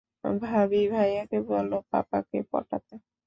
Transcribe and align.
ভাবি, 0.43 0.81
ভাইয়াকে 0.93 1.37
বলো 1.49 1.77
পাপাকে 1.91 2.37
পটাতে। 2.51 2.95